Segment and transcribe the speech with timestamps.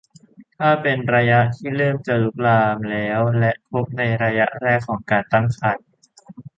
[0.57, 5.87] ถ้าเป็นระยะที่เริ่มจะลุกลามแล้วและพบในระยะแรกของการตั้งครรภ์